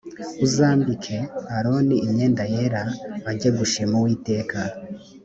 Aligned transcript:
uzambike 0.45 1.15
aroni 1.57 1.95
imyenda 2.05 2.43
yera 2.53 2.83
ajye 3.29 3.49
gushima 3.57 3.93
uwiteka 3.97 4.57